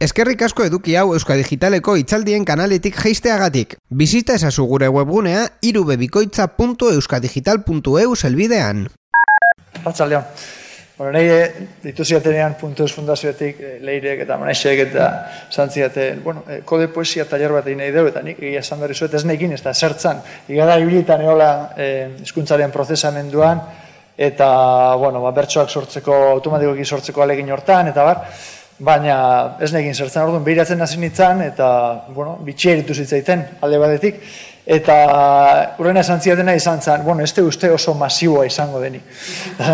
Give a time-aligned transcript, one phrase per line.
[0.00, 3.76] Eskerrik asko eduki hau Euska Digitaleko itzaldien kanaletik geisteagatik.
[3.92, 8.88] Bizita ezazu gure webgunea irubebikoitza.euskadigital.eu zelbidean.
[9.82, 10.24] Arratxaldeon.
[10.96, 11.28] Bueno, nahi
[11.82, 15.04] dituziatenean puntuz fundazioetik eh, leirek eta manesek eta
[15.52, 18.96] zantziate, bueno, eh, kode poesia taller bat egin nahi dugu eta nik egia esan berri
[18.96, 20.16] zuet ez nekin, ez da zertzan.
[20.48, 23.60] Igara ibilitan eola eh, izkuntzaren prozesamenduan
[24.16, 24.48] eta,
[25.00, 28.18] bueno, ba, bertsoak sortzeko, automatikoki sortzeko alegin hortan, eta bar,
[28.80, 29.16] baina
[29.60, 31.66] ez negin zertzen orduan behiratzen hasi nintzen eta
[32.14, 34.22] bueno, bitxia eritu zitzaiten alde batetik
[34.70, 34.96] eta
[35.80, 39.02] urrena esan ziatena izan zen, bueno, este uste oso masiboa izango denik.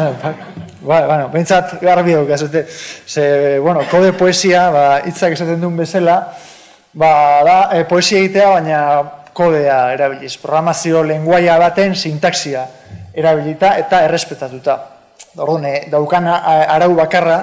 [0.87, 2.30] ba, bueno, bentsat garbi duk,
[3.06, 6.16] ze, bueno, kode poesia, ba, itzak esaten duen bezala,
[6.95, 7.12] ba,
[7.45, 8.80] da, e, poesia egitea, baina
[9.36, 12.64] kodea erabiliz, programazio lenguaia baten sintaxia
[13.12, 14.78] erabilita eta errespetatuta.
[15.36, 16.38] Orduan, e, daukana
[16.73, 17.41] arau bakarra,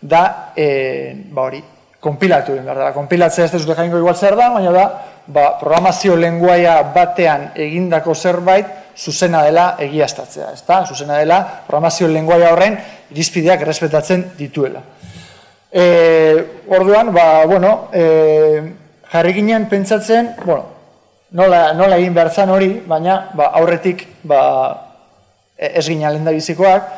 [0.00, 1.62] da, e, ba hori,
[2.00, 2.92] konpilatu egin behar da.
[2.96, 4.86] Konpilatzea ez dut jainko igual zer da, baina da,
[5.26, 10.82] ba, programazio lenguaia batean egindako zerbait, zuzena dela egiaztatzea, ez da?
[10.86, 12.76] Zuzena dela programazio lenguaia horren
[13.12, 14.82] irizpideak errespetatzen dituela.
[15.70, 15.84] E,
[16.68, 18.04] orduan, ba, bueno, e,
[19.12, 20.64] jarri ginen pentsatzen, bueno,
[21.36, 24.40] nola, nola egin behar hori, baina ba, aurretik ba,
[25.56, 26.90] ez ginen lehen bizikoak,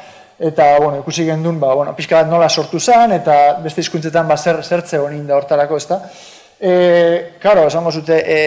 [0.43, 4.37] eta bueno, ikusi gendun, ba, bueno, pixka bat nola sortu zen, eta beste hizkuntzetan ba,
[4.37, 6.01] zer, zertze honi da hortarako, ezta?
[6.59, 6.73] E,
[7.43, 8.39] karo, esango zute, e,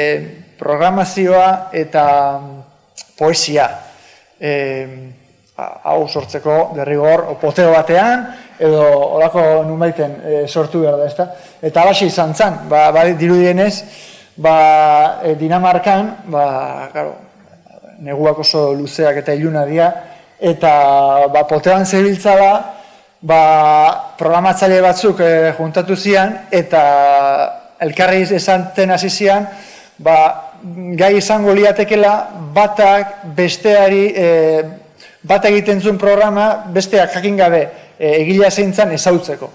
[0.60, 2.06] programazioa eta
[3.16, 3.70] poesia
[4.40, 4.52] e,
[5.56, 8.26] hau sortzeko derrigor, poteo batean,
[8.60, 8.84] edo
[9.16, 11.30] olako numaiten e, sortu behar da, ezta?
[11.64, 13.76] Eta alaxe izan zen, ba, ba, dirudienez,
[14.36, 14.58] ba,
[15.24, 16.44] e, Dinamarkan, ba,
[16.92, 17.16] karo,
[18.04, 19.88] neguak oso luzeak eta iluna dira,
[20.40, 22.52] eta ba, potean zebiltza da,
[23.22, 23.42] ba,
[24.20, 26.82] programatzaile batzuk e, juntatu zian, eta
[27.82, 29.48] elkarri esan ten hasi zian,
[29.98, 30.18] ba,
[30.98, 32.14] gai izango liatekela
[32.54, 34.30] batak besteari, e,
[35.26, 37.62] bat egiten zuen programa besteak jakin gabe
[37.98, 39.52] e, egila zeintzan ezautzeko.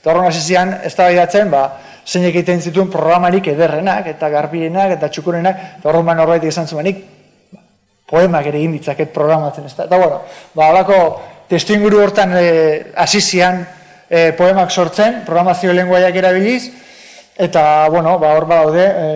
[0.00, 0.94] Eta horren hasi zian, ez
[1.50, 1.64] ba,
[2.06, 7.04] zein egiten zituen programarik ederrenak, eta garbienak, eta txukurenak, eta horren ba norbait izan zuenik,
[8.12, 9.86] poemak ere egin ditzaket programatzen, ez da.
[9.88, 10.20] Eta, bueno,
[10.54, 10.98] ba, alako
[11.48, 12.44] testu inguru hortan e,
[13.00, 13.62] asizian
[14.08, 16.66] e, poemak sortzen, programazio lenguaiak erabiliz,
[17.40, 19.08] eta, bueno, ba, hor daude, e,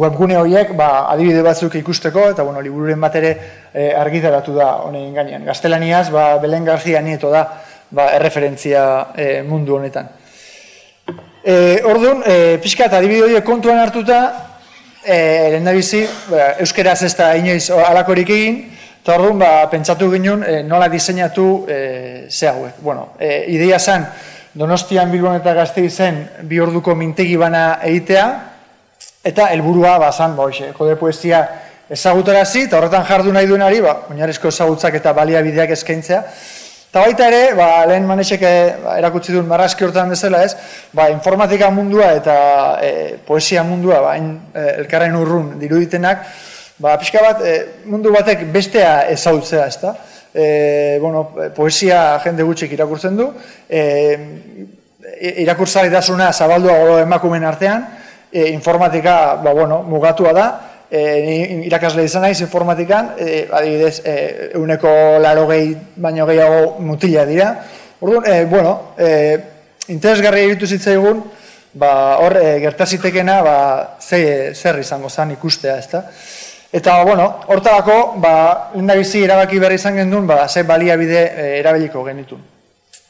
[0.00, 3.32] webgune horiek, ba, adibide batzuk ikusteko, eta, bueno, libururen bat ere
[3.72, 5.46] e, argitaratu da honen gainean.
[5.46, 7.46] Gaztelaniaz, ba, Belen Garzia nieto da,
[7.90, 8.84] ba, erreferentzia
[9.14, 10.10] e, mundu honetan.
[11.40, 14.49] E, orduan, e, pixka eta adibide horiek kontuan hartuta,
[15.04, 18.60] e, lehen da bizi, ba, euskeraz ez da inoiz alakorik egin,
[19.00, 21.80] eta orduan, ba, pentsatu ginen e, nola diseinatu e,
[22.30, 22.80] ze hauek.
[22.84, 24.06] Bueno, e, ideia zen,
[24.54, 28.26] Donostian Bilbon eta Gazte izen bi orduko mintegi bana egitea,
[29.24, 31.44] eta helburua ba, zan, ba, oixe, jode poesia
[31.90, 36.24] ezagutarazi, eta horretan jardu nahi duenari, ba, oinarrizko ezagutzak eta baliabideak eskaintzea,
[36.90, 38.40] Eta baita ere, ba, lehen manesek
[38.82, 40.56] ba, erakutsi duen marrazki hortan bezala ez,
[40.90, 42.34] ba, informatika mundua eta
[42.82, 42.88] e,
[43.28, 46.24] poesia mundua, ba, in, e, elkarren urrun diruditenak,
[46.82, 47.52] ba, pixka bat, e,
[47.86, 49.92] mundu batek bestea ezautzea, ez da?
[50.34, 50.48] E,
[50.98, 51.22] bueno,
[51.54, 53.28] poesia jende gutxik irakurtzen du,
[53.70, 53.86] e,
[55.44, 57.86] irakurtzari dasuna zabaldua emakumen artean,
[58.32, 60.48] e, informatika, ba, bueno, mugatua da,
[60.90, 64.90] e, irakasle izan naiz informatikan, e, adibidez, e, euneko
[65.22, 67.54] laro gehi baino gehiago mutila dira.
[68.00, 69.38] Orduan, e, bueno, e,
[69.88, 71.22] interesgarria iritu zitzaigun,
[71.74, 73.56] ba, hor e, gertazitekena ba,
[74.00, 76.04] ze, zer izango zen ikustea, ezta?
[76.72, 82.38] Eta, bueno, hortarako, ba, bizi erabaki berri izan gendun, ba, ze baliabide e, erabiliko genitu.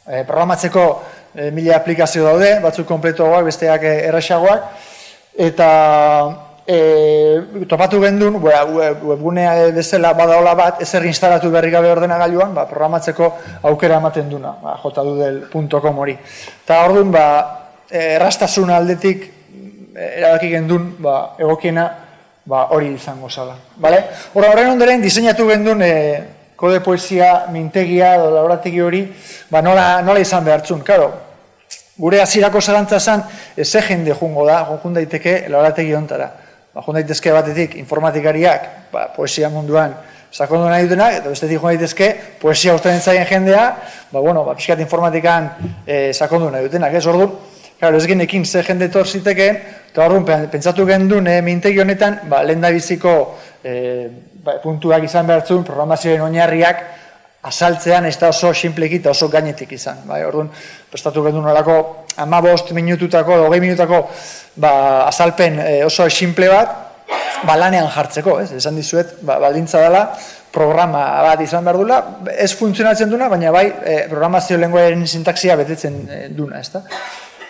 [0.06, 0.84] E, programatzeko
[1.34, 4.64] e, mila aplikazio daude, batzuk kompletoagoak, besteak erraxagoak,
[5.36, 5.68] eta
[6.66, 13.31] e, topatu gendun, webgunea bezala badaola bat, ezer instalatu berri gabe ordenagailuan, ba, programatzeko
[13.71, 16.16] aukera ematen duna, ba, jodudel.com hori.
[16.65, 17.26] Eta orduan, ba,
[17.91, 19.25] errastasun aldetik
[19.95, 21.86] e, erabaki gendun, ba, egokiena,
[22.47, 23.57] ba, hori izango zala.
[23.77, 24.04] Vale?
[24.34, 25.95] Hora, horren ondaren, diseinatu gendun, e,
[26.60, 29.03] kode poesia, mintegia, edo laborategi hori,
[29.51, 31.10] ba, nola, nola izan behartzun, karo,
[32.01, 33.24] gure azirako zarantza zan,
[33.57, 36.30] ez jende jungo da, jun daiteke laborategi ontara
[36.80, 39.92] ba, joan daitezke batetik informatikariak ba, poesia munduan
[40.32, 42.09] sakondu nahi dutenak, eta bestetik joan daitezke
[42.41, 43.77] poesia usten entzaien jendea,
[44.12, 45.50] ba, bueno, ba, pixkat informatikan
[45.86, 47.04] e, sakondu nahi dutenak, ez?
[47.06, 47.28] Ordu,
[47.78, 49.60] claro, ez genekin ze jende tor zitekeen,
[49.91, 54.09] eta ordu, pentsatu gendun e, mintegi honetan, ba, lehen da biziko e,
[54.44, 56.86] ba, puntuak izan behartzun, programazioen oinarriak
[57.42, 60.03] azaltzean ez da oso simpleki eta oso gainetik izan.
[60.09, 60.51] Bai, orduan,
[60.91, 61.77] prestatu gendu nolako,
[62.21, 64.03] ama bost minututako, hogei minutako,
[64.60, 64.72] ba,
[65.07, 66.75] azalpen e, oso simple bat,
[67.47, 68.51] ba, lanean jartzeko, ez?
[68.59, 70.04] Esan dizuet, ba, baldintza dela,
[70.53, 72.01] programa bat izan behar dula,
[72.34, 76.84] ez funtzionatzen duna, baina bai, e, programazio lenguaren sintaksia betetzen e, duna, ez da?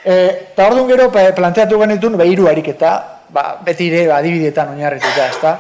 [0.05, 0.15] E,
[0.53, 2.93] eta orduan gero, planteatu genitun, ba, iru harik eta,
[3.35, 5.57] ba, beti ere, ba, adibidetan oinarrituta, ez da?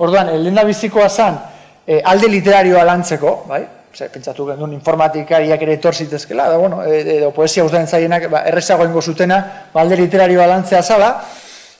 [0.00, 1.40] Orduan, lehen bizikoa zan,
[1.90, 3.64] e, alde literarioa lantzeko, bai?
[3.90, 8.44] Ose, pentsatu gendun informatikariak ere etor zitezkela, da, bueno, e, edo poesia usten zaienak, ba,
[8.46, 9.40] errezago ingo zutena,
[9.72, 11.08] ba, alde literarioa lantzea zala,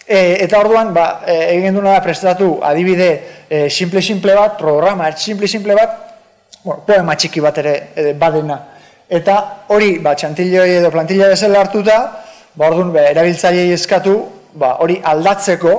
[0.02, 3.10] e, eta orduan, ba, e, egin duna da prestatu adibide
[3.46, 5.94] e, simple-simple bat, programa simple-simple bat,
[6.64, 8.58] bueno, poema txiki bat ere e, badena.
[9.06, 9.38] Eta
[9.70, 12.00] hori, ba, txantilloi edo plantilla bezala hartuta,
[12.56, 14.18] ba, orduan, ba, erabiltzaileei eskatu,
[14.58, 15.78] ba, hori aldatzeko,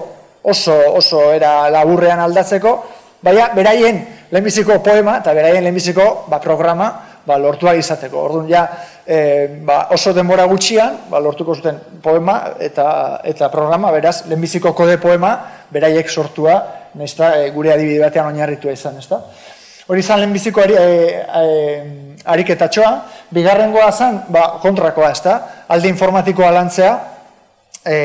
[0.55, 2.75] oso, oso era laburrean aldatzeko,
[3.23, 4.01] baina beraien
[4.31, 6.91] lehenbiziko poema eta beraien lehenbiziko ba, programa
[7.25, 8.17] ba, lortua izateko.
[8.25, 8.65] Orduan ja
[9.05, 14.97] e, ba, oso denbora gutxian ba, lortuko zuten poema eta eta programa, beraz, lehenbiziko kode
[15.01, 15.35] poema
[15.71, 16.57] beraiek sortua
[16.99, 19.21] nesta, e, gure adibide batean oinarritua izan, ezta?
[19.91, 20.85] Hori izan lehenbiziko ari, e,
[21.41, 22.91] e, ariketatxoa,
[23.35, 25.37] bigarrengoa zen ba, kontrakoa, ezta?
[25.71, 26.95] Alde informatikoa lantzea,
[27.85, 27.97] e,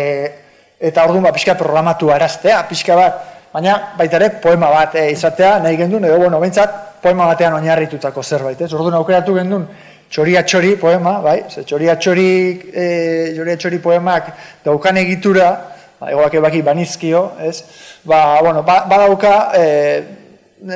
[0.91, 3.25] eta orduan ba, pixka programatu araztea, pixka bat,
[3.57, 8.23] baina baita ere poema bat e, izatea nahi gendun, edo bueno, behintzat poema batean oinarritutako
[8.23, 8.69] zerbait, ez?
[8.77, 9.65] Orduan aukeratu gendun
[10.13, 11.39] txoria txori poema, bai?
[11.49, 12.27] Ze txoria txori,
[12.69, 12.85] e,
[13.33, 14.29] txoria txori poemak
[14.67, 15.49] daukan egitura,
[15.97, 17.63] ba, egoak ebaki banizkio, ez?
[18.05, 19.65] Ba, bueno, ba, badauka e,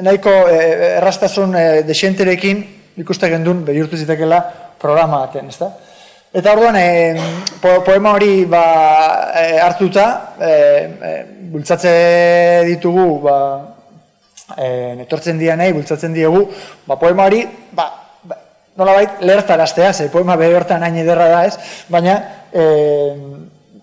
[0.00, 0.56] nahiko e,
[1.02, 2.64] errastasun e, desienterekin
[3.04, 4.40] ikuste gendun beriurtu zitekela
[4.80, 5.68] programa baten, ez da?
[6.32, 8.64] Eta orduan, e, poema hori ba,
[9.36, 10.08] e, hartuta,
[10.40, 11.14] e, e,
[11.50, 11.92] bultzatze
[12.68, 13.36] ditugu, ba,
[14.56, 16.44] e, netortzen dia nahi, bultzatzen diegu,
[16.86, 17.42] ba, poema hori,
[17.76, 17.88] ba,
[18.22, 18.38] ba,
[18.78, 21.56] nola bait, lehertaraztea, ze poema behortan hain ederra da ez,
[21.90, 22.16] baina
[22.52, 22.64] e,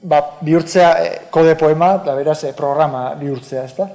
[0.07, 0.93] ba, bihurtzea
[1.33, 3.89] kode poema, da beraz, e, programa bihurtzea, ez da.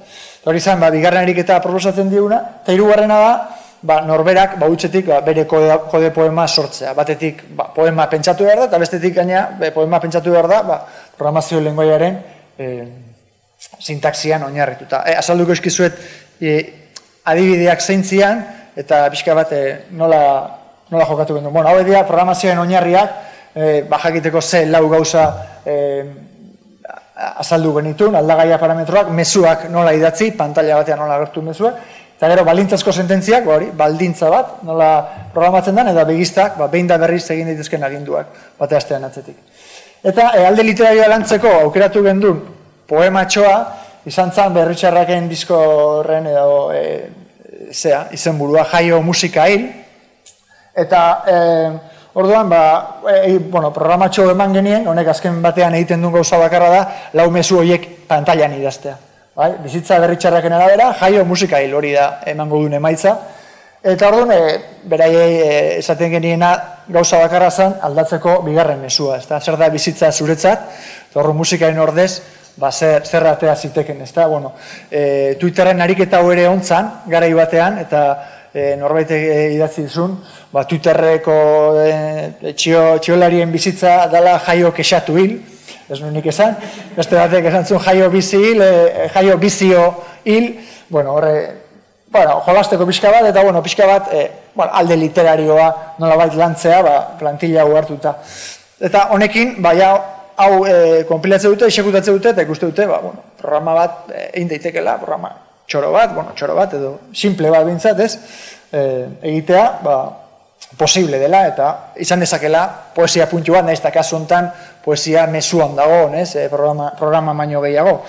[0.45, 3.33] Hori izan, ba, bigarren eriketa proposatzen diuna, eta hirugarrena da,
[3.83, 6.93] ba, norberak ba, utxetik ba, bere kode, kode poema sortzea.
[6.97, 10.77] Batetik ba, poema pentsatu behar da, eta bestetik gaina be, poema pentsatu behar da ba,
[11.17, 12.21] programazio lengoiaren
[12.57, 12.69] e,
[13.79, 15.03] sintaxian oinarrituta.
[15.07, 15.99] E, azalduko eskizuet
[16.41, 16.57] e,
[17.29, 18.43] adibideak zeintzian,
[18.75, 20.21] eta pixka bat e, nola,
[20.91, 21.53] nola jokatu gendu.
[21.53, 23.17] Bueno, hau edia programazioen oinarriak,
[23.55, 25.25] e, bajakiteko ze lau gauza
[25.65, 25.75] e,
[27.13, 31.83] azaldu genitun, aldagaia parametroak, mezuak nola idatzi, pantalla batean nola gertu mezuak,
[32.23, 34.89] Eta gero, baldintzazko sententziak, hori, baldintza bat, nola
[35.33, 39.35] programatzen den, eta begistak, ba, behin da berriz egin daitezken aginduak, bate astean atzetik.
[40.07, 42.39] Eta e, alde literarioa lantzeko aukeratu gendun
[42.87, 43.57] poema txoa,
[44.05, 45.57] izan zan berritxarraken disko
[45.99, 46.83] horren edo e,
[47.71, 49.67] zea, izen burua, jaio musika hil.
[50.75, 51.37] Eta e,
[52.19, 52.63] orduan, ba,
[53.13, 56.83] e, bueno, programa txo eman genien, honek azken batean egiten duen gauza bakarra da,
[57.19, 58.97] lau mezu horiek pantailan idaztea.
[59.33, 63.15] Bai, bizitza berritxarraken arabera, jaio musika hil hori da emango duen emaitza.
[63.83, 64.59] Eta orduan, e,
[64.89, 66.53] beraiei e, esaten geniena
[66.87, 69.17] gauza bakarra zen aldatzeko bigarren mesua.
[69.17, 70.69] Ez da, zer da bizitza zuretzat,
[71.09, 72.21] eta orduan musikaen ordez,
[72.57, 74.53] ba, zer, zer atea ziteken, ez da, bueno,
[74.91, 78.03] e, Twitterren ariketa ere ontzan, gara batean, eta
[78.53, 80.19] e, norbait idatzi dizun,
[80.53, 81.37] ba, Twitterreko
[81.81, 85.39] e, txio, txiolarien bizitza dala jaio kesatu hil,
[85.89, 86.55] ez nu nik esan,
[86.95, 89.89] beste batek esan zuen jaio bizi hil, e, jaio bizio
[90.23, 90.53] hil,
[90.89, 91.35] bueno, horre,
[92.13, 96.81] bueno, jolasteko pixka bat, eta bueno, pixka bat, e, bueno, alde literarioa nola bait lantzea,
[96.85, 98.19] ba, plantilla hartuta.
[98.79, 99.93] Eta honekin, ba, ja,
[100.37, 104.49] hau e, konpilatze dute, isekutatzen dute, eta ikuste dute, ba, bueno, programa bat e, egin
[104.51, 105.33] daitekela, programa
[105.67, 108.17] txoro bat, bueno, txoro bat, edo simple bat bintzat, ez,
[108.71, 108.83] e,
[109.31, 109.97] egitea, ba,
[110.77, 111.69] posible dela, eta
[112.01, 112.63] izan dezakela
[112.95, 114.49] poesia puntu bat, nahiz eta kasu honetan
[114.83, 117.99] poesia mesuan dago, nez, e, programa, programa baino gehiago.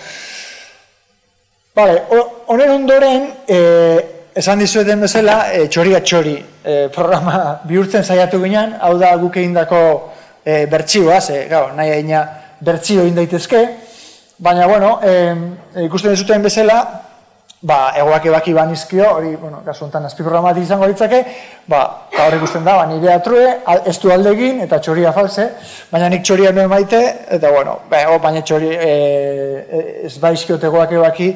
[1.75, 2.02] Vale,
[2.47, 3.61] honen ondoren, e,
[4.35, 9.54] esan dizueten bezala, e, txoria txori e, programa bihurtzen saiatu ginen, hau da guk egin
[9.54, 9.81] dako
[10.45, 12.25] e, bertxioa, ze, gau, nahi aina
[12.65, 13.65] bertxio egin daitezke,
[14.39, 16.79] baina, bueno, e, ikusten dizuten bezala,
[17.65, 21.23] ba, egoak ebaki banizkio, hori, bueno, kasu honetan azpi programati izango ditzake,
[21.71, 21.81] ba,
[22.13, 23.47] eta hori ikusten da, ba, nire atrue,
[23.89, 25.49] ez du aldegin, eta txoria false,
[25.93, 27.01] baina nik txoria nuen maite,
[27.39, 28.93] eta bueno, ba, baina txori, e,
[29.65, 31.31] e, ez baizkiot egoak ebaki,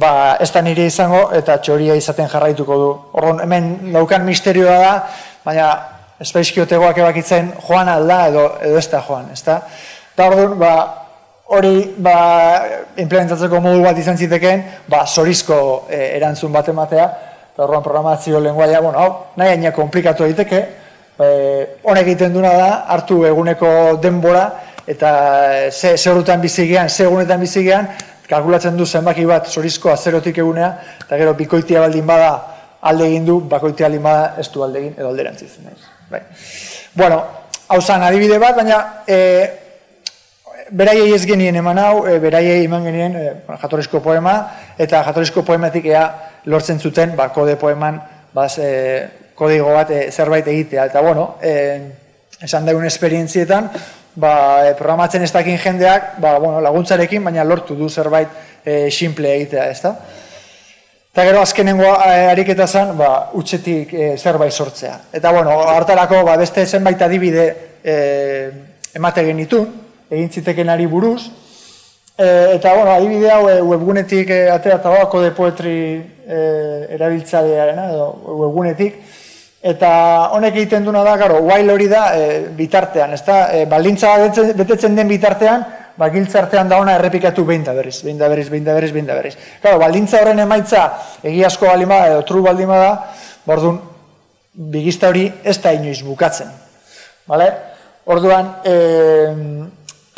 [0.00, 2.90] ba, ez da nire izango, eta txoria izaten jarraituko du.
[3.20, 4.92] Orduan, hemen daukan misterioa da,
[5.44, 5.70] baina
[6.20, 9.56] ez baizkiot egoak ebakitzen joan alda, edo, edo ez da joan, ez da?
[10.12, 10.72] Eta orduan, ba,
[11.56, 12.16] hori ba,
[13.00, 17.06] implementatzeko modu bat izan zitekeen, ba, sorizko e, erantzun bat ematea,
[17.54, 20.60] eta horren programazio lenguaia, bueno, hau, nahi aina komplikatu daiteke,
[21.16, 21.30] e,
[21.88, 23.72] honek egiten duna da, hartu eguneko
[24.02, 24.44] denbora,
[24.90, 25.12] eta
[25.70, 27.88] ze, ze horretan bizigean, ze egunetan bizigean,
[28.30, 30.74] kalkulatzen du zenbaki bat zorizko azerotik egunea,
[31.06, 32.34] eta gero bikoitia baldin bada
[32.92, 35.56] alde egin du, bakoitia baldin bada ez du alde egin, edo alderantziz.
[36.10, 36.22] Bai.
[36.94, 37.22] Bueno,
[37.68, 39.18] hau zan adibide bat, baina e,
[40.74, 43.26] beraiei ez genien eman hau, e, beraiei eman genien e,
[43.62, 44.34] jatorrizko poema,
[44.78, 46.02] eta jatorrizko poematik ea
[46.50, 48.00] lortzen zuten ba, kode poeman
[48.34, 48.72] baz, e,
[49.38, 50.88] kodigo bat e, zerbait egitea.
[50.90, 51.54] Eta bueno, e,
[52.42, 53.70] esan daun esperientzietan,
[54.18, 54.34] ba,
[54.66, 59.70] e, programatzen ez dakin jendeak ba, bueno, laguntzarekin, baina lortu du zerbait e, simple egitea,
[59.70, 59.94] ez da?
[61.10, 64.92] Eta gero azkenengo ariketa zen, ba, utxetik e, zerbait sortzea.
[65.18, 67.46] Eta bueno, hartarako ba, beste zenbait adibide
[67.82, 67.96] e,
[68.94, 69.64] emate genitun,
[70.06, 71.24] egin zitekenari buruz.
[72.14, 76.38] E, eta, bueno, adibide hau e, webgunetik e, atera eta bako de poetri e,
[76.94, 78.06] erabiltzadearen, edo
[78.44, 79.02] webgunetik.
[79.66, 79.90] Eta
[80.38, 84.14] honek egiten duna da, garo, while hori da e, bitartean, ez da, e, baldintza
[84.62, 85.66] betetzen den bitartean,
[86.00, 89.08] ba, giltzartean da ona errepikatu behin da berriz, behin da berriz, behin da berriz, behin
[89.10, 89.34] da berriz.
[89.62, 90.86] Garo, baldintza horren emaitza
[91.22, 92.92] egiazko balima edo tru baldima da,
[93.46, 93.76] bordun,
[94.72, 96.48] bigista hori ez da inoiz bukatzen.
[97.28, 97.50] Vale?
[98.10, 99.68] Orduan, eh,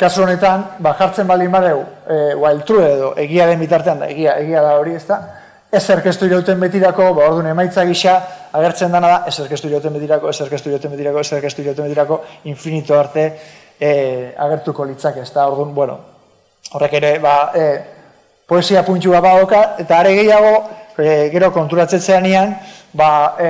[0.03, 4.33] Kasu honetan, ba, jartzen baldin badeu, e, while true edo, egia den bitartean da, egia,
[4.41, 5.19] egia da hori ez da,
[5.71, 8.15] ez erkestu irauten betirako, ba, orduan emaitza gisa,
[8.57, 12.19] agertzen dana da, ez erkestu irauten betirako, ez erkestu irauten betirako, ez erkestu irauten betirako,
[12.51, 13.27] infinito arte
[13.83, 15.97] e, agertuko litzak ez da, orduan, bueno,
[16.71, 17.65] horrek ere, ba, e,
[18.47, 20.53] poesia puntxu bat badoka, eta are gehiago,
[20.95, 22.53] e, gero konturatzetzean ian,
[22.95, 23.09] ba,
[23.39, 23.49] e,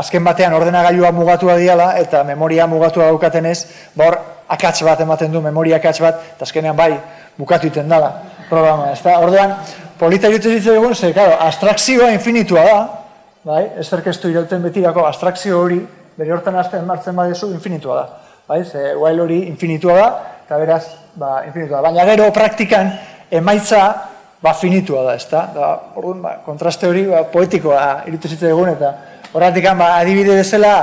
[0.00, 3.58] azken batean ordenagailua mugatua diala, eta memoria mugatua daukatenez,
[3.94, 4.18] ba, hor,
[4.54, 6.92] akats bat ematen du, memoria akats bat, eta azkenean bai,
[7.36, 8.12] bukatu iten dala
[8.48, 8.92] programa.
[8.92, 9.56] Ez da, ordean,
[10.00, 12.82] polita irutzen ditzen dugun, ze, claro, abstrakzioa infinitua da,
[13.44, 15.82] bai, ez zerkestu irauten betirako abstrakzio hori,
[16.16, 18.23] bere hortan azten martzen badezu, infinitua da.
[18.46, 20.08] Bai, ze, while hori infinitua da,
[20.44, 20.82] eta beraz,
[21.16, 21.86] ba, infinitua da.
[21.86, 22.90] Baina gero, praktikan,
[23.32, 23.80] emaitza,
[24.44, 25.70] ba, finitua da, ez da.
[25.96, 28.90] orduan, ba, kontraste hori, ba, poetikoa irutzen zitzen eta
[29.32, 30.74] horretik, ba, adibide bezala,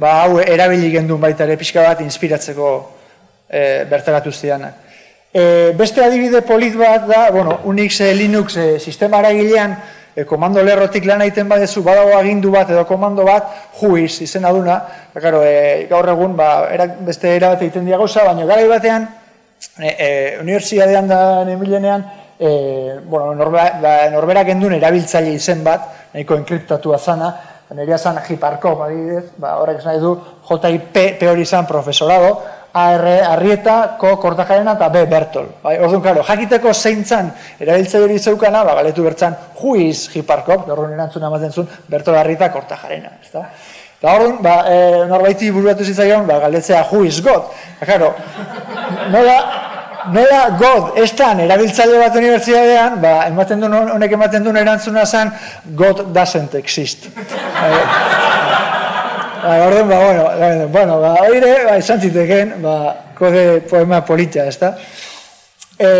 [0.00, 2.70] ba, hau erabili gendun baita ere pixka bat inspiratzeko
[3.50, 4.80] e, bertaratu zidanak.
[5.34, 9.76] E, beste adibide polit bat da, bueno, Unix, e, Linux e, sistema aragilean,
[10.14, 14.78] e, komando lerrotik lan egiten badezu, badago agindu bat edo komando bat, juiz, izena duna,
[15.14, 19.08] ba, karo, e, gaur egun, ba, erak, beste erabat egiten diagoza, baina gara batean,
[19.78, 20.10] e, e,
[20.42, 21.18] universiadean da
[21.48, 22.06] nemilenean,
[22.38, 22.50] e,
[23.04, 27.34] bueno, norbera, ba, norberak endun erabiltzaile izen bat, nahiko enkriptatua zana,
[27.74, 30.12] Neria zan hiparko, adibidez, ba, horrek esan du,
[30.46, 32.42] JIP, P hori profesorado,
[32.74, 35.46] Arrieta, Ko Kortajarena eta B Bertol.
[35.62, 37.30] Bai, orduan, claro, jakiteko zeintzan
[37.62, 43.12] erabiltze hori zeukana, ba, galetu bertzan, juiz Hiparkop, horren erantzuna ematen zuen, Bertol Arrieta Kortajarena.
[43.28, 43.44] Eta
[44.10, 47.54] orduan, ba, e, norbaiti buruatu zitzaion, ba, galetzea juiz got.
[47.78, 48.10] Ba, claro,
[49.14, 49.38] nola,
[50.18, 55.30] nola god estan erabiltzaile bat unibertsitatean, ba, ematen duen, honek ematen duen erantzuna zen,
[55.78, 57.06] God doesn't exist.
[59.44, 62.76] Ba, orden, ba, bueno, bueno, ba, oire, ba, izan ziteken, ba,
[63.12, 64.70] kode poema politia, ez da?
[65.76, 65.90] E,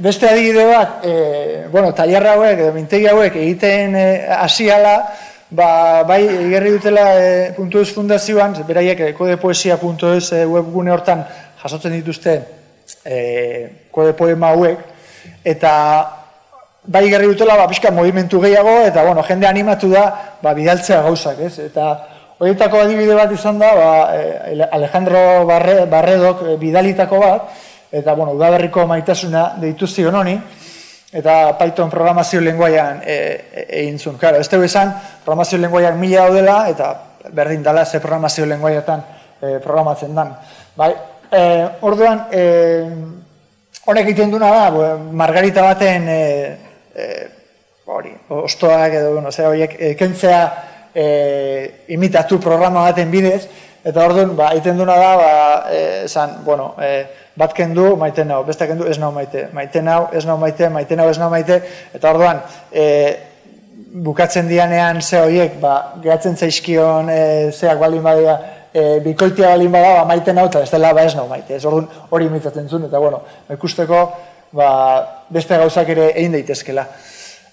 [0.00, 4.06] beste adibide bat, e, bueno, talerra hauek, edo mintegi hauek, egiten e,
[4.38, 4.94] asiala,
[5.50, 5.68] ba,
[6.08, 10.96] bai, egerri dutela e, puntu ez fundazioan, beraiek, e, kode poesia puntu ez e, webgune
[10.96, 11.26] hortan
[11.60, 12.38] jasotzen dituzte
[13.04, 13.20] e,
[13.92, 14.80] kode poema hauek,
[15.52, 15.74] eta
[16.88, 20.08] bai gerri dutela, ba, pixka, movimentu gehiago, eta, bueno, jende animatu da,
[20.40, 21.58] ba, bidaltzea gauzak, ez?
[21.68, 21.92] Eta,
[22.44, 27.46] Horietako adibide bat izan da, ba, eh, Alejandro Barre, Barredok eh, bidalitako bat,
[27.88, 30.34] eta, bueno, udaberriko maitasuna deitu zion honi,
[31.08, 34.18] eta Python programazio lenguaian eh, egin zuen.
[34.20, 34.92] Claro, ez dugu esan,
[35.24, 36.90] programazio lenguaian mila dela, eta
[37.32, 39.06] berdin dela ze programazio lenguaiatan
[39.64, 40.36] programatzen dan.
[40.76, 40.90] Bai,
[41.32, 41.40] e,
[41.80, 42.44] orduan, e,
[43.86, 47.08] honek egiten duna da, margarita baten, e,
[47.88, 50.44] hori, ostoak edo, no, ze, horiek, e, kentzea,
[50.94, 53.44] e, imitatu programa baten bidez,
[53.84, 55.34] eta orduan, ba, aiten duna da, ba,
[55.68, 57.04] e, esan, bueno, e,
[57.36, 60.96] bat kendu, maite nau, beste kendu, ez nau maite, maite nau, ez nau maite, maite
[60.96, 61.60] nau, ez nau maite,
[61.94, 62.40] eta orduan,
[62.72, 62.84] e,
[64.06, 67.22] bukatzen dianean ze horiek, ba, gehatzen zaizkion e,
[67.52, 68.38] zeak baldin badia,
[68.72, 71.64] e, bikoitia baldin bada, ba, maite nau, eta ez dela, ba, ez nau maite, ez
[71.64, 73.20] orduan hori imitatzen zuen, eta bueno,
[73.52, 74.04] ikusteko,
[74.54, 74.68] ba,
[75.34, 76.86] beste gauzak ere egin daitezkela.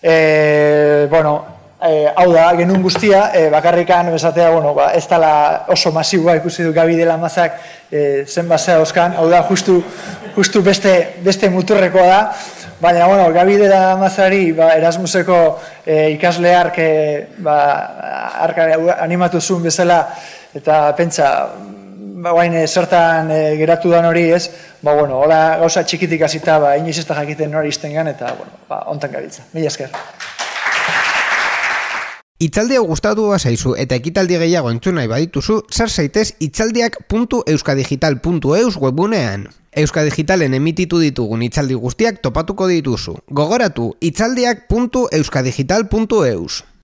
[0.02, 5.92] E, bueno, e, hau da, genuen guztia, e, bakarrikan, bezatea, bueno, ba, ez dala oso
[5.92, 7.58] masiboa ikusi du gabi dela mazak
[7.92, 9.82] e, zen basea oskan, hau da, justu,
[10.36, 12.24] justu beste, beste muturrekoa da,
[12.82, 15.36] Baina, bueno, Gabidera Mazari, ba, Erasmuseko
[15.86, 17.58] e, ikasle ark, e, ba,
[18.42, 18.58] ark
[18.98, 20.00] animatu zuen bezala,
[20.58, 21.30] eta pentsa,
[22.26, 24.48] ba, guain, zertan e, geratu dan hori ez,
[24.82, 28.34] ba, bueno, hola gauza txikitik hasita ba, inoiz ez da jakiten nori izten gan, eta,
[28.38, 29.46] bueno, ba, ontan gabiltza.
[29.54, 29.94] Mila esker.
[32.42, 39.48] Itzaldi hau gustatu zaizu eta ekitaldi gehiago entzun nahi badituzu, sar zaitez itzaldiak.euskadigital.eus webunean.
[39.78, 43.18] Euskadigitalen emititu ditugun itzaldi guztiak topatuko dituzu.
[43.30, 46.71] Gogoratu, itzaldiak.euskadigital.eus.